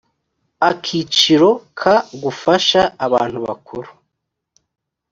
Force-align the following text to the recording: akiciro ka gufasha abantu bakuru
akiciro 0.69 1.49
ka 1.79 1.95
gufasha 2.21 2.81
abantu 3.05 3.37
bakuru 3.47 3.89